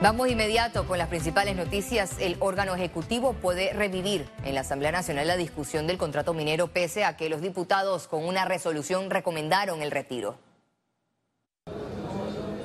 [0.00, 2.18] Vamos inmediato con las principales noticias.
[2.20, 7.04] El órgano ejecutivo puede revivir en la Asamblea Nacional la discusión del contrato minero pese
[7.04, 10.38] a que los diputados con una resolución recomendaron el retiro.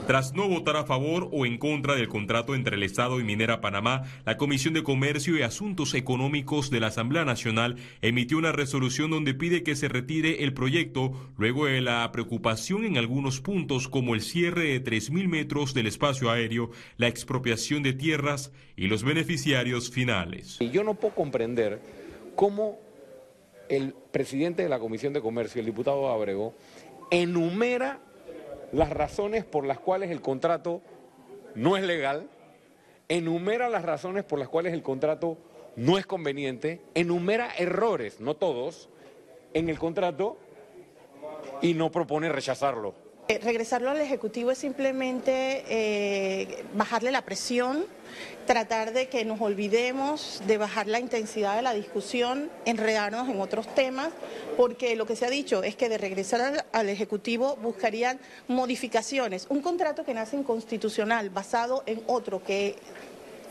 [0.07, 3.61] Tras no votar a favor o en contra del contrato entre el Estado y Minera
[3.61, 9.11] Panamá, la Comisión de Comercio y Asuntos Económicos de la Asamblea Nacional emitió una resolución
[9.11, 14.13] donde pide que se retire el proyecto luego de la preocupación en algunos puntos como
[14.13, 19.89] el cierre de 3.000 metros del espacio aéreo, la expropiación de tierras y los beneficiarios
[19.89, 20.59] finales.
[20.59, 21.79] Yo no puedo comprender
[22.35, 22.77] cómo
[23.69, 26.53] el presidente de la Comisión de Comercio, el diputado Abrego,
[27.09, 28.01] enumera
[28.73, 30.81] las razones por las cuales el contrato
[31.55, 32.27] no es legal,
[33.07, 35.37] enumera las razones por las cuales el contrato
[35.75, 38.89] no es conveniente, enumera errores, no todos,
[39.53, 40.37] en el contrato
[41.61, 42.95] y no propone rechazarlo.
[43.29, 47.85] Eh, regresarlo al Ejecutivo es simplemente eh, bajarle la presión,
[48.45, 53.73] tratar de que nos olvidemos de bajar la intensidad de la discusión, enredarnos en otros
[53.75, 54.09] temas,
[54.57, 59.47] porque lo que se ha dicho es que de regresar al, al Ejecutivo buscarían modificaciones.
[59.47, 62.75] Un contrato que nace inconstitucional basado en otro que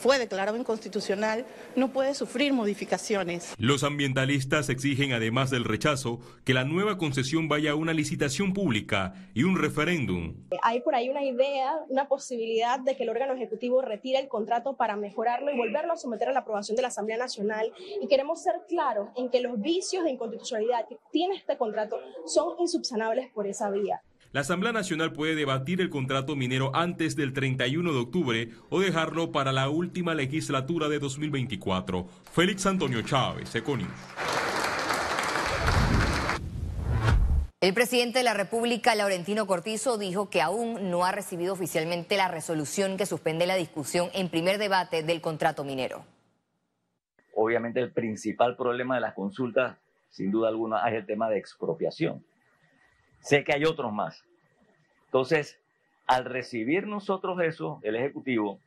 [0.02, 3.54] fue declarado inconstitucional, no puede sufrir modificaciones.
[3.56, 9.14] Los ambientalistas exigen, además del rechazo, que la nueva concesión vaya a una licitación pública
[9.32, 10.34] y un referéndum.
[10.62, 14.76] Hay por ahí una idea, una posibilidad de que el órgano ejecutivo retire el contrato
[14.76, 17.72] para mejorarlo y volverlo a someter a la aprobación de la Asamblea Nacional.
[18.00, 22.56] Y queremos ser claros en que los vicios de inconstitucionalidad que tiene este contrato son
[22.58, 24.02] insubsanables por esa vía.
[24.32, 29.30] La Asamblea Nacional puede debatir el contrato minero antes del 31 de octubre o dejarlo
[29.30, 32.06] para la última legislatura de 2024.
[32.32, 33.90] Félix Antonio Chávez, Econius.
[37.60, 42.28] El presidente de la República, Laurentino Cortizo, dijo que aún no ha recibido oficialmente la
[42.28, 46.06] resolución que suspende la discusión en primer debate del contrato minero.
[47.34, 49.76] Obviamente el principal problema de las consultas,
[50.08, 52.24] sin duda alguna, es el tema de expropiación.
[53.22, 54.24] Sé que hay otros más.
[55.12, 55.60] Entonces,
[56.06, 58.60] al recibir nosotros eso, el Ejecutivo,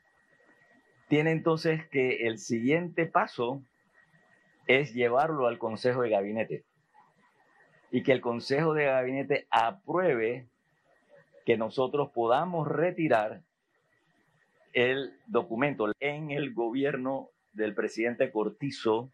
[1.08, 3.64] tiene entonces que el siguiente paso
[4.68, 6.64] es llevarlo al Consejo de Gabinete
[7.90, 10.46] y que el Consejo de Gabinete apruebe
[11.44, 13.42] que nosotros podamos retirar
[14.72, 19.10] el documento en el gobierno del presidente Cortizo.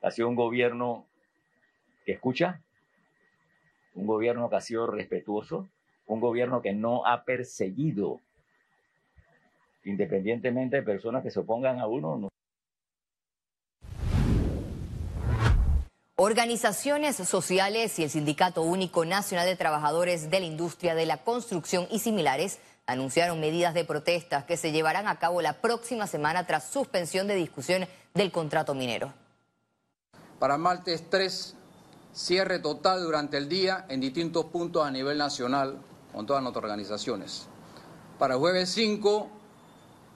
[0.00, 1.06] Ha sido un gobierno
[2.06, 2.62] que escucha,
[3.92, 5.68] un gobierno que ha sido respetuoso,
[6.06, 8.20] un gobierno que no ha perseguido,
[9.84, 12.16] independientemente de personas que se opongan a uno.
[12.16, 12.28] No.
[16.16, 21.86] Organizaciones sociales y el Sindicato Único Nacional de Trabajadores de la Industria de la Construcción
[21.90, 26.64] y similares anunciaron medidas de protestas que se llevarán a cabo la próxima semana tras
[26.68, 29.12] suspensión de discusión del contrato minero.
[30.38, 31.56] Para martes 3
[32.12, 35.80] cierre total durante el día en distintos puntos a nivel nacional
[36.14, 37.46] con todas nuestras organizaciones.
[38.18, 39.28] Para el jueves 5,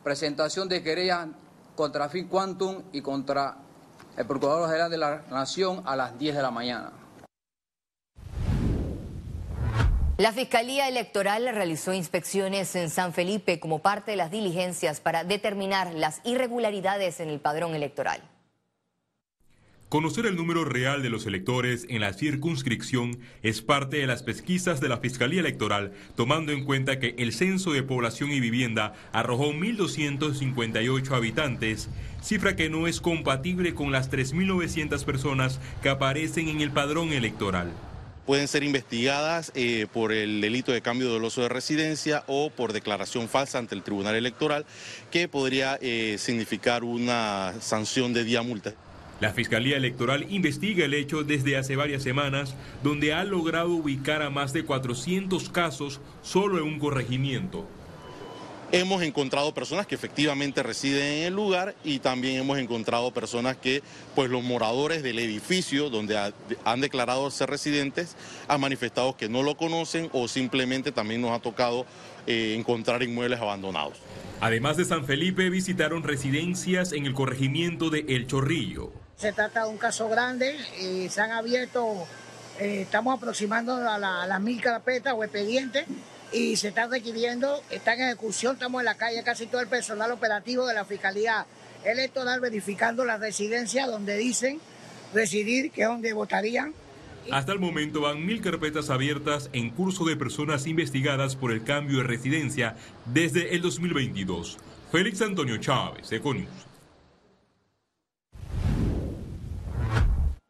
[0.05, 1.29] presentación de querellas
[1.75, 3.57] contra Fin Quantum y contra
[4.17, 6.93] el Procurador General de la Nación a las 10 de la mañana.
[10.17, 15.95] La Fiscalía Electoral realizó inspecciones en San Felipe como parte de las diligencias para determinar
[15.95, 18.21] las irregularidades en el padrón electoral.
[19.89, 24.83] Conocer el número real de los electores en la circunscripción es parte de las pesquisas
[24.83, 29.51] de la Fiscalía Electoral, tomando en cuenta que el Censo de Población y Vivienda arrojó
[29.51, 31.89] 1.258 habitantes,
[32.21, 37.73] cifra que no es compatible con las 3.900 personas que aparecen en el padrón electoral
[38.27, 43.27] pueden ser investigadas eh, por el delito de cambio doloso de residencia o por declaración
[43.27, 44.67] falsa ante el Tribunal Electoral,
[45.11, 48.75] que podría eh, significar una sanción de día multa.
[49.21, 54.31] La Fiscalía Electoral investiga el hecho desde hace varias semanas, donde ha logrado ubicar a
[54.31, 57.67] más de 400 casos solo en un corregimiento.
[58.71, 63.83] Hemos encontrado personas que efectivamente residen en el lugar y también hemos encontrado personas que,
[64.15, 66.33] pues los moradores del edificio donde
[66.65, 68.15] han declarado ser residentes
[68.47, 71.87] han manifestado que no lo conocen o simplemente también nos ha tocado
[72.27, 73.97] eh, encontrar inmuebles abandonados.
[74.41, 78.93] Además de San Felipe, visitaron residencias en el corregimiento de El Chorrillo.
[79.19, 80.57] Se trata de un caso grande
[81.11, 82.07] se han abierto,
[82.61, 85.87] eh, estamos aproximando a, las mil carpetas o expedientes
[86.33, 90.13] y se está requiriendo, está en ejecución, estamos en la calle casi todo el personal
[90.13, 91.47] operativo de la Fiscalía
[91.85, 94.61] Electoral verificando las residencias donde dicen
[95.13, 96.73] residir, que es donde votarían,
[97.33, 101.99] Hasta el momento van mil carpetas abiertas en curso de personas investigadas por el cambio
[101.99, 104.59] de residencia desde el 2022.
[104.93, 106.68] Félix Antonio Chávez, Econius.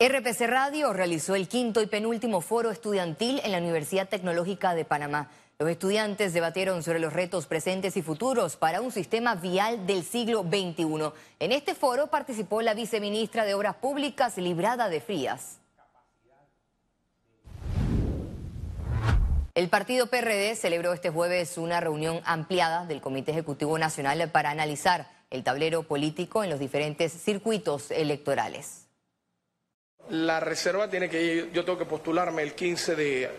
[0.00, 5.28] RPC Radio realizó el quinto y penúltimo foro estudiantil en la Universidad Tecnológica de Panamá.
[5.58, 10.44] Los estudiantes debatieron sobre los retos presentes y futuros para un sistema vial del siglo
[10.44, 11.12] XXI.
[11.40, 15.58] En este foro participó la viceministra de Obras Públicas, Librada de Frías.
[19.56, 25.10] El partido PRD celebró este jueves una reunión ampliada del Comité Ejecutivo Nacional para analizar
[25.30, 28.87] el tablero político en los diferentes circuitos electorales.
[30.10, 33.30] La reserva tiene que ir, yo tengo que postularme el 15 de,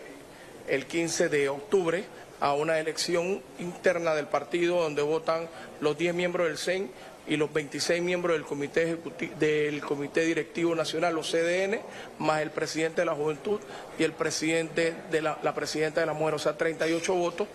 [0.68, 2.04] el 15 de octubre
[2.38, 5.48] a una elección interna del partido donde votan
[5.80, 6.90] los 10 miembros del CEN
[7.26, 8.98] y los 26 miembros del Comité,
[9.38, 11.80] del Comité Directivo Nacional, los CDN,
[12.18, 13.60] más el presidente de la Juventud
[13.98, 17.48] y el presidente de la, la presidenta de la Mujer, o sea, 38 votos.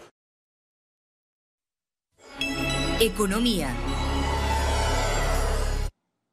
[2.99, 3.75] Economía.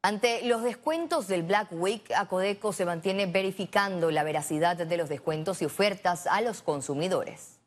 [0.04, 5.62] Ante los descuentos del Black Week, Acodeco se mantiene verificando la veracidad de los descuentos
[5.62, 7.62] y ofertas a los consumidores.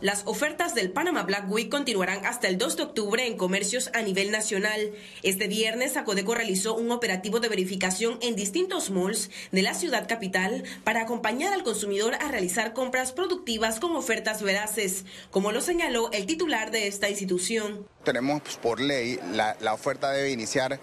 [0.00, 4.00] Las ofertas del Panama Black Week continuarán hasta el 2 de octubre en comercios a
[4.00, 4.92] nivel nacional.
[5.22, 10.64] Este viernes, Acodeco realizó un operativo de verificación en distintos malls de la ciudad capital
[10.84, 16.24] para acompañar al consumidor a realizar compras productivas con ofertas veraces, como lo señaló el
[16.24, 17.86] titular de esta institución.
[18.02, 20.80] Tenemos pues, por ley, la, la oferta debe iniciar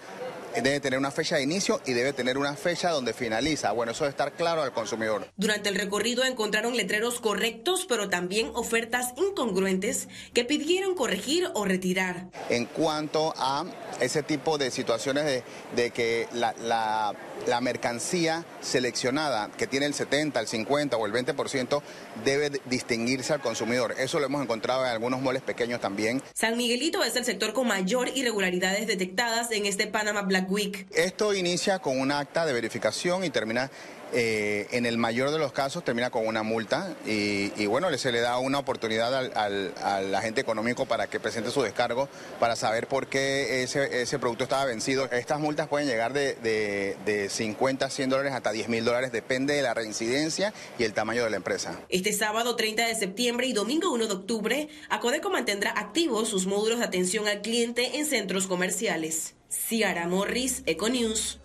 [0.61, 3.71] debe tener una fecha de inicio y debe tener una fecha donde finaliza.
[3.71, 5.27] Bueno, eso debe estar claro al consumidor.
[5.37, 12.29] Durante el recorrido encontraron letreros correctos, pero también ofertas incongruentes que pidieron corregir o retirar.
[12.49, 13.65] En cuanto a
[13.99, 15.43] ese tipo de situaciones de,
[15.75, 17.15] de que la, la,
[17.47, 21.81] la, mercancía seleccionada, que tiene el 70, el 50 o el 20%,
[22.23, 23.95] debe distinguirse al consumidor.
[23.97, 26.21] Eso lo hemos encontrado en algunos moles pequeños también.
[26.33, 30.87] San Miguelito es el sector con mayor irregularidades detectadas en este Panama Black Week.
[30.91, 33.69] Esto inicia con un acta de verificación y termina
[34.13, 38.13] eh, en el mayor de los casos termina con una multa y, y bueno, se
[38.13, 42.07] le da una oportunidad al, al, al, agente económico para que presente su descargo
[42.39, 45.11] para saber por qué ese, ese producto estaba vencido.
[45.11, 49.55] Estas multas pueden llegar de, de, de 50 100 dólares hasta 10 mil dólares, depende
[49.55, 51.77] de la reincidencia y el tamaño de la empresa.
[51.89, 56.79] Este sábado 30 de septiembre y domingo 1 de octubre, Acodeco mantendrá activos sus módulos
[56.79, 59.36] de atención al cliente en centros comerciales.
[59.49, 61.39] Ciara Morris, Econews.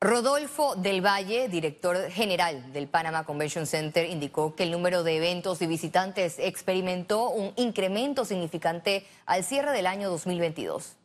[0.00, 5.60] Rodolfo del Valle, director general del Panama Convention Center, indicó que el número de eventos
[5.60, 10.96] y visitantes experimentó un incremento significante al cierre del año 2022.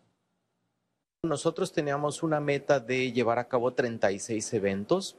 [1.23, 5.15] Nosotros teníamos una meta de llevar a cabo 36 eventos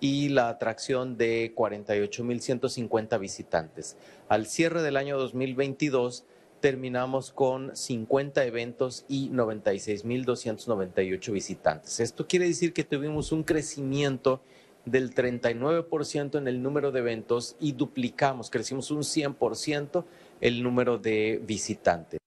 [0.00, 3.96] y la atracción de 48.150 visitantes.
[4.28, 6.24] Al cierre del año 2022
[6.64, 12.00] terminamos con 50 eventos y 96.298 visitantes.
[12.00, 14.40] Esto quiere decir que tuvimos un crecimiento
[14.86, 20.06] del 39% en el número de eventos y duplicamos, crecimos un 100%
[20.40, 22.18] el número de visitantes.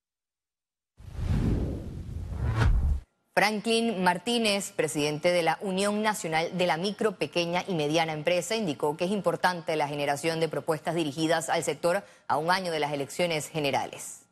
[3.34, 8.98] Franklin Martínez, presidente de la Unión Nacional de la Micro, Pequeña y Mediana Empresa, indicó
[8.98, 12.94] que es importante la generación de propuestas dirigidas al sector a un año de las
[12.94, 14.27] elecciones generales.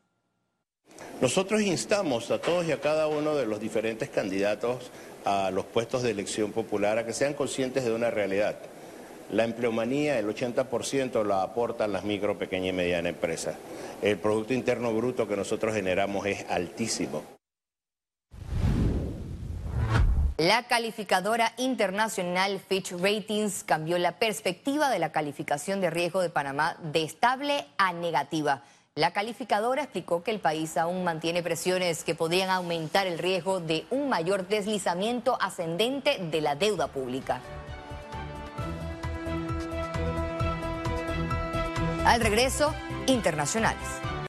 [1.21, 4.91] Nosotros instamos a todos y a cada uno de los diferentes candidatos
[5.23, 8.57] a los puestos de elección popular a que sean conscientes de una realidad.
[9.31, 13.55] La empleomanía, el 80% la aportan las micro, pequeñas y medianas empresas.
[14.01, 17.23] El Producto Interno Bruto que nosotros generamos es altísimo.
[20.37, 26.77] La calificadora internacional Fitch Ratings cambió la perspectiva de la calificación de riesgo de Panamá
[26.83, 28.61] de estable a negativa.
[28.97, 33.85] La calificadora explicó que el país aún mantiene presiones que podrían aumentar el riesgo de
[33.89, 37.41] un mayor deslizamiento ascendente de la deuda pública.
[42.05, 42.73] Al regreso,
[43.07, 43.83] internacionales.